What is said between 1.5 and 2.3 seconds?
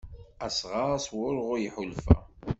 iḥulfa.